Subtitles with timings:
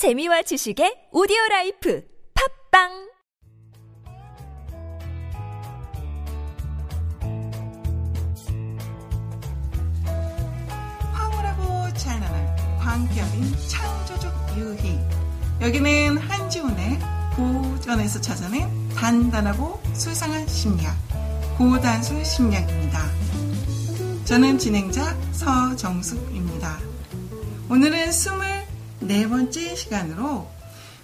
[0.00, 2.02] 재미와 지식의 오디오 라이프
[2.70, 2.88] 팟빵
[11.12, 14.98] 황홀하고 찬란한 광기어린 창조적 유희
[15.60, 16.98] 여기는 한지훈의
[17.36, 20.96] 고전에서 찾아낸 단단하고 수상한 심리학
[21.58, 23.02] 고단수 심리학입니다.
[24.24, 26.78] 저는 진행자 서정숙입니다.
[27.68, 28.12] 오늘은
[29.02, 30.48] 24번째 시간으로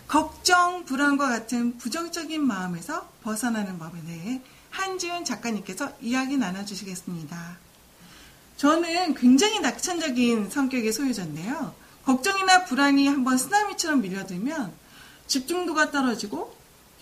[0.06, 4.40] 걱정, 불안과 같은 부정적인 마음에서 벗어나는 법에 대해
[4.70, 7.58] 한지훈 작가님께서 이야기 나눠주시겠습니다.
[8.56, 11.74] 저는 굉장히 낙천적인 성격의 소유자인데요.
[12.04, 14.72] 걱정이나 불안이 한번 쓰나미처럼 밀려들면
[15.26, 16.54] 집중도가 떨어지고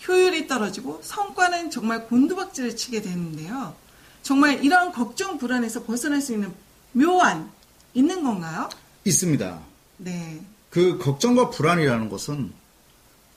[0.07, 3.75] 효율이 떨어지고 성과는 정말 곤두박질을 치게 되는데요.
[4.23, 6.51] 정말 이런 걱정 불안에서 벗어날 수 있는
[6.93, 7.51] 묘안
[7.93, 8.69] 있는 건가요?
[9.05, 9.59] 있습니다.
[9.97, 10.41] 네.
[10.75, 12.51] 그 걱정과 불안이라는 것은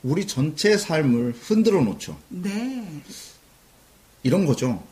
[0.02, 2.18] 우리 전체의 삶을 흔들어 놓죠.
[2.30, 3.00] 네.
[4.24, 4.82] 이런 거죠.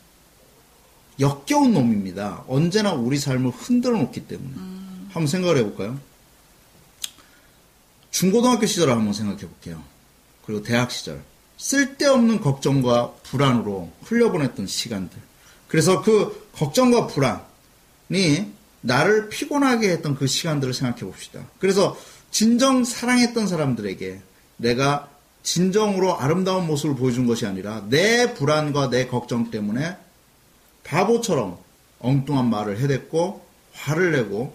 [1.19, 2.45] 역겨운 놈입니다.
[2.47, 4.55] 언제나 우리 삶을 흔들어 놓기 때문에.
[5.09, 5.99] 한번 생각을 해볼까요?
[8.13, 9.83] 중고등학교 시절을 한번 생각해 볼게요.
[10.45, 11.25] 그리고 대학 시절.
[11.57, 15.19] 쓸데없는 걱정과 불안으로 흘려보냈던 시간들.
[15.67, 18.53] 그래서 그 걱정과 불안이
[18.83, 21.45] 나를 피곤하게 했던 그 시간들을 생각해 봅시다.
[21.59, 21.97] 그래서
[22.37, 24.21] 진정 사랑했던 사람들에게
[24.59, 25.09] 내가
[25.43, 29.97] 진정으로 아름다운 모습을 보여준 것이 아니라 내 불안과 내 걱정 때문에
[30.85, 31.57] 바보처럼
[31.99, 33.43] 엉뚱한 말을 해댔고
[33.73, 34.55] 화를 내고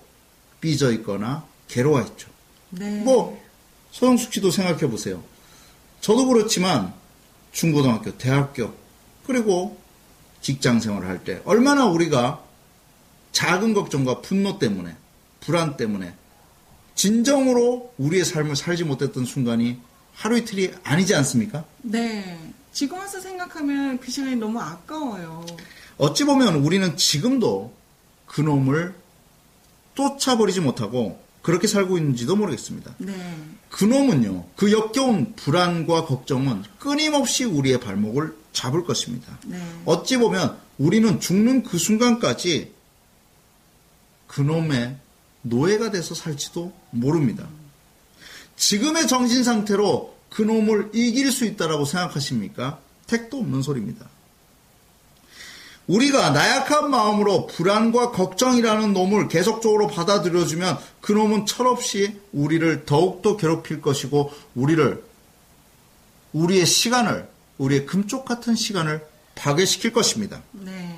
[0.59, 2.29] 삐져 있거나 괴로워했죠.
[2.69, 3.01] 네.
[3.01, 3.41] 뭐
[3.89, 5.23] 서영숙 씨도 생각해 보세요.
[6.01, 6.93] 저도 그렇지만
[7.51, 8.75] 중고등학교, 대학교
[9.25, 9.75] 그리고
[10.41, 12.43] 직장 생활을 할 때 얼마나 우리가
[13.31, 14.95] 작은 걱정과 분노 때문에
[15.39, 16.20] 불안 때문에
[16.95, 19.79] 진정으로 우리의 삶을 살지 못했던 순간이
[20.13, 21.65] 하루 이틀이 아니지 않습니까?
[21.81, 22.39] 네.
[22.73, 25.45] 지금 와서 생각하면 그 시간이 너무 아까워요.
[25.97, 27.73] 어찌 보면 우리는 지금도
[28.27, 28.95] 그놈을
[29.95, 32.95] 쫓아버리지 못하고 그렇게 살고 있는지도 모르겠습니다.
[32.99, 33.13] 네.
[33.69, 39.37] 그놈은요, 그 역겨운 불안과 걱정은 끊임없이 우리의 발목을 잡을 것입니다.
[39.45, 39.59] 네.
[39.85, 42.73] 어찌 보면 우리는 죽는 그 순간까지
[44.27, 44.97] 그놈의
[45.43, 47.47] 노예가 돼서 살지도 모릅니다.
[48.55, 52.79] 지금의 정신 상태로 그놈을 이길 수 있다라고 생각하십니까?
[53.07, 54.07] 택도 없는 소리입니다.
[55.87, 64.31] 우리가 나약한 마음으로 불안과 걱정이라는 놈을 계속적으로 받아들여주면 그 놈은 철없이 우리를 더욱더 괴롭힐 것이고
[64.55, 65.03] 우리를
[66.33, 67.27] 우리의 시간을
[67.57, 70.41] 우리의 금쪽 같은 시간을 파괴시킬 것입니다.
[70.51, 70.90] 네.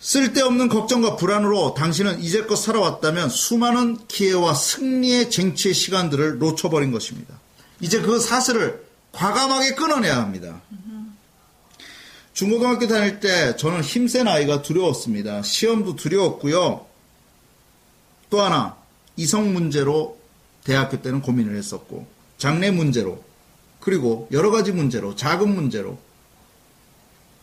[0.00, 7.38] 쓸데없는 걱정과 불안으로 당신은 이제껏 살아왔다면 수많은 기회와 승리의 쟁취의 시간들을 놓쳐버린 것입니다.
[7.80, 10.60] 이제 그 사슬을 과감하게 끊어내야 합니다.
[12.32, 15.42] 중고등학교 다닐 때 저는 힘센 아이가 두려웠습니다.
[15.42, 16.86] 시험도 두려웠고요.
[18.30, 18.76] 또 하나
[19.16, 20.18] 이성 문제로
[20.62, 22.06] 대학교 때는 고민을 했었고
[22.36, 23.24] 장래 문제로
[23.80, 25.98] 그리고 여러 가지 문제로 작은 문제로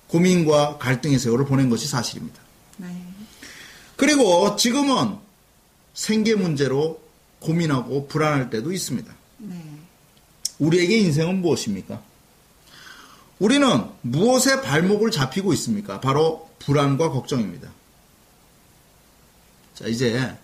[0.07, 2.44] 고민과 갈등의 세월을 보낸 것이 사실입니다.
[2.77, 3.07] 네.
[3.95, 5.17] 그리고 지금은
[5.93, 7.01] 생계 문제로
[7.39, 9.13] 고민하고 불안할 때도 있습니다.
[9.37, 9.61] 네.
[10.59, 12.01] 우리에게 인생은 무엇입니까?
[13.39, 15.99] 우리는 무엇에 발목을 잡히고 있습니까?
[15.99, 17.69] 바로 불안과 걱정입니다.
[19.75, 20.35] 자, 이제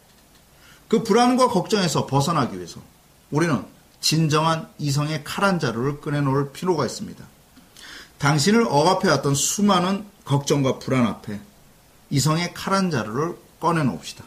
[0.88, 2.82] 그 불안과 걱정에서 벗어나기 위해서
[3.32, 3.64] 우리는
[4.02, 7.24] 진정한 이성의 칼 한 자루를 꺼내놓을 필요가 있습니다.
[8.18, 11.40] 당신을 억압해왔던 수많은 걱정과 불안 앞에
[12.12, 14.24] 이성의 칼 한 자루를 꺼내놓읍시다.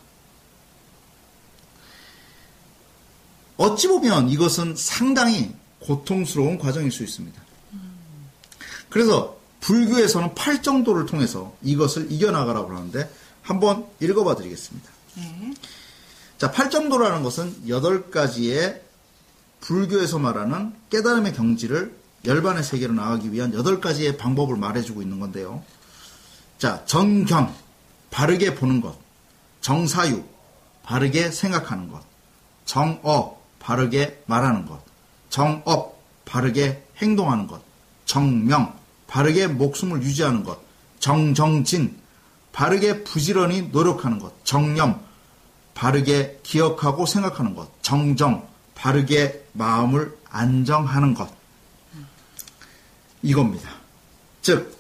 [3.56, 7.41] 어찌 보면 이것은 상당히 고통스러운 과정일 수 있습니다.
[8.91, 13.11] 그래서 불교에서는 팔정도를 통해서 이것을 이겨나가라고 하는데
[13.43, 14.91] 한번 읽어봐 드리겠습니다.
[15.17, 15.55] 네.
[16.39, 18.83] 자, 팔정도라는 것은 여덟 가지의
[19.61, 25.62] 불교에서 말하는 깨달음의 경지를 열반의 세계로 나가기 위한 여덟 가지의 방법을 말해주고 있는 건데요.
[26.59, 27.55] 자, 정경,
[28.14, 28.96] 바르게 보는 것.
[29.61, 30.22] 정사유,
[30.84, 32.00] 바르게 생각하는 것.
[32.64, 34.81] 정어, 바르게 말하는 것.
[35.31, 37.61] 정업, 바르게 행동하는 것.
[38.06, 38.78] 정명,
[39.08, 40.61] 바르게 목숨을 유지하는 것.
[41.00, 41.99] 정정진,
[42.52, 44.44] 바르게 부지런히 노력하는 것.
[44.44, 45.00] 정념,
[45.75, 47.69] 바르게 기억하고 생각하는 것.
[47.82, 48.46] 정정,
[48.76, 51.28] 바르게 마음을 안정하는 것.
[53.22, 53.70] 이겁니다.
[54.40, 54.78] 즉,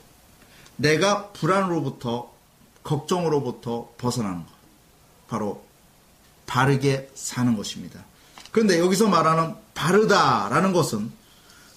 [0.76, 2.33] 내가 불안으로부터,
[2.84, 4.52] 걱정으로부터 벗어나는 것.
[5.26, 5.64] 바로
[6.46, 8.04] 바르게 사는 것입니다.
[8.52, 11.10] 그런데 여기서 말하는 바르다라는 것은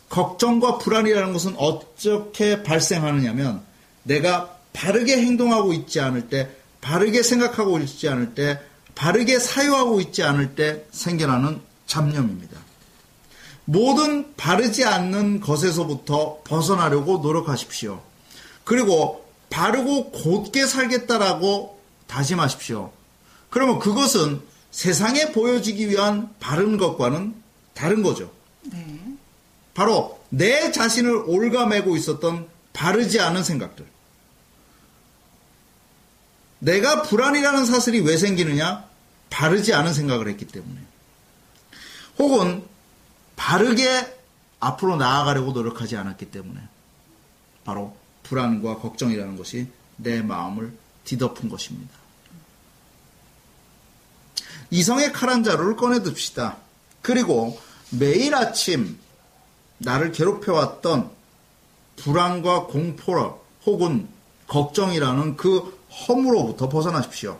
[0.10, 3.62] 걱정과 불안이라는 것은 어떻게 발생하느냐면
[4.04, 6.50] 내가 바르게 행동하고 있지 않을 때,
[6.82, 8.62] 바르게 생각하고 있지 않을 때,
[8.96, 12.60] 바르게 사유하고 있지 않을 때 생겨나는 잡념입니다.
[13.66, 18.02] 모든 바르지 않는 것에서부터 벗어나려고 노력하십시오.
[18.64, 19.27] 그리고
[19.58, 22.94] 바르고 곧게 살겠다라고 다짐하십시오.
[23.50, 24.40] 그러면 그것은
[24.70, 27.34] 세상에 보여지기 위한 바른 것과는
[27.74, 28.32] 다른 거죠.
[28.62, 29.18] 네.
[29.74, 33.88] 바로 내 자신을 올가매고 있었던 바르지 않은 생각들.
[36.60, 38.86] 내가 불안이라는 사슬이 왜 생기느냐?
[39.32, 40.80] 바르지 않은 생각을 했기 때문에.
[42.20, 42.64] 혹은
[43.36, 44.16] 바르게
[44.60, 46.62] 앞으로 나아가려고 노력하지 않았기 때문에.
[47.66, 47.96] 바로
[48.28, 50.74] 불안과 걱정이라는 것이 내 마음을
[51.06, 51.94] 뒤덮은 것입니다.
[54.70, 56.58] 이성의 칼 한 자루를 꺼내둡시다.
[57.02, 57.60] 그리고
[57.90, 58.98] 매일 아침
[59.78, 61.10] 나를 괴롭혀왔던
[61.96, 64.08] 불안과 공포 혹은
[64.48, 67.40] 걱정이라는 그 허무로부터 벗어나십시오.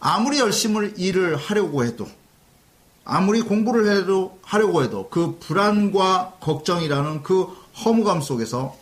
[0.00, 2.08] 아무리 열심히 일을 하려고 해도
[3.04, 7.44] 아무리 공부를 해도 하려고 해도 그 불안과 걱정이라는 그
[7.84, 8.76] 허무감 속에서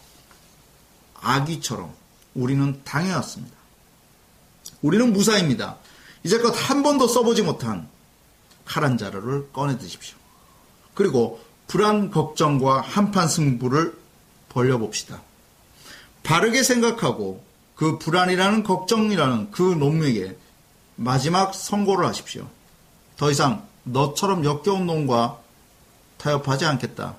[1.24, 1.92] 아기처럼
[2.34, 3.56] 우리는 당해왔습니다.
[4.82, 5.76] 우리는 무사입니다.
[6.22, 7.88] 이제껏 한 번도 써보지 못한
[8.64, 10.16] 칼 한 자루를 꺼내 드십시오.
[10.94, 13.96] 그리고 불안 걱정과 한판 승부를
[14.48, 15.22] 벌려봅시다.
[16.22, 17.44] 바르게 생각하고
[17.74, 20.36] 그 불안이라는 걱정이라는 그 놈에게
[20.96, 22.48] 마지막 선고를 하십시오.
[23.16, 25.38] 더 이상 너처럼 역겨운 놈과
[26.18, 27.16] 타협하지 않겠다.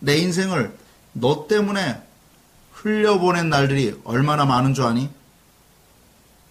[0.00, 0.76] 내 인생을
[1.12, 2.00] 너 때문에
[2.82, 5.10] 흘려보낸 날들이 얼마나 많은 줄 아니?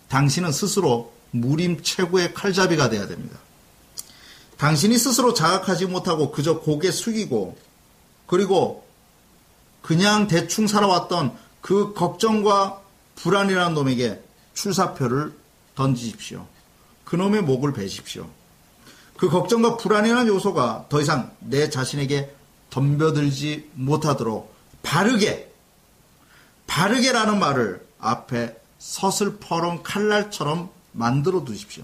[0.10, 3.38] 당신은 스스로 무림 최고의 칼잡이가 돼야 됩니다.
[4.58, 7.58] 당신이 스스로 자각하지 못하고 그저 고개 숙이고
[8.26, 8.86] 그리고
[9.82, 12.82] 그냥 대충 살아왔던 그 걱정과
[13.16, 14.22] 불안이라는 놈에게
[14.54, 15.34] 출사표를
[15.76, 16.46] 던지십시오.
[17.06, 18.28] 그놈의 목을 베십시오.
[19.16, 22.34] 그 걱정과 불안이라는 요소가 더 이상 내 자신에게
[22.70, 24.54] 덤벼들지 못하도록
[24.84, 25.52] 바르게,
[26.78, 31.84] 바르게라는 말을 앞에 서슬퍼런 칼날처럼 만들어 두십시오.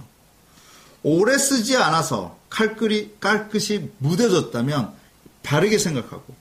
[1.01, 4.93] 오래 쓰지 않아서 칼끝이, 깔끝이 무뎌졌다면
[5.41, 6.35] 바르게 생각하고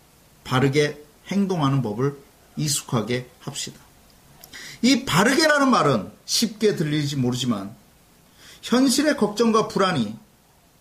[0.44, 2.18] 바르게 행동하는 법을
[2.58, 3.80] 익숙하게 합시다.
[4.82, 7.74] 이 바르게라는 말은 쉽게 들리지 모르지만
[8.60, 10.14] 현실의 걱정과 불안이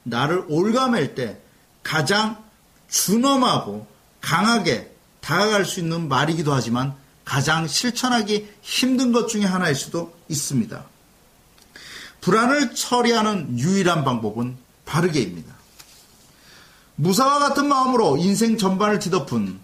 [0.03, 1.39] 나를 올가맬 때
[1.83, 2.43] 가장
[2.89, 3.87] 준엄하고
[4.19, 6.99] 강하게 다가갈 수 있는 말이기도 하지만
[7.31, 10.83] 가장 실천하기 힘든 것 중에 하나일 수도 있습니다.
[12.19, 15.55] 불안을 처리하는 유일한 방법은 바르게입니다.
[16.97, 19.61] 무사와 같은 마음으로 인생 전반을 뒤덮은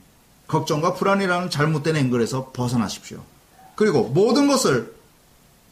[0.47, 3.21] 걱정과 불안이라는 잘못된 앵글에서 벗어나십시오.
[3.75, 4.95] 그리고 모든 것을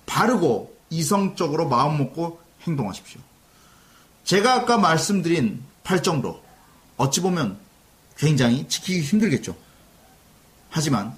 [0.06, 3.22] 바르고 이성적으로 마음 먹고 행동하십시오.
[4.26, 6.44] 제가 아까 말씀드린 팔정도
[6.98, 7.58] 어찌 보면
[8.18, 9.56] 굉장히 지키기 힘들겠죠.
[10.70, 11.18] 하지만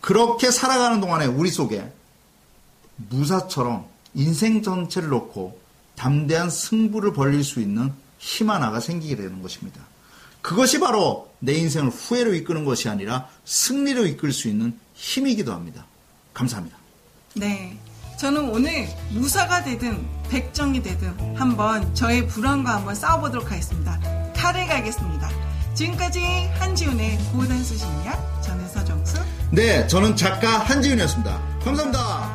[0.00, 1.92] 그렇게 살아가는 동안에 우리 속에
[2.96, 5.60] 무사처럼 인생 전체를 놓고
[5.96, 9.80] 담대한 승부를 벌릴 수 있는 힘 하나가 생기게 되는 것입니다.
[10.42, 15.84] 그것이 바로 내 인생을 후회로 이끄는 것이 아니라 승리로 이끌 수 있는 힘이기도 합니다.
[16.34, 16.76] 감사합니다.
[17.34, 17.78] 네.
[18.16, 24.00] 저는 오늘 무사가 되든 백정이 되든 한번 저의 불안과 한번 싸워보도록 하겠습니다.
[24.34, 25.30] 칼을 가겠습니다.
[25.74, 26.20] 지금까지
[26.58, 28.77] 한지훈의 고단수 심리학 저는 서정수
[29.58, 31.36] 네, 저는 작가 한지윤이었습니다.
[31.64, 32.27] 감사합니다.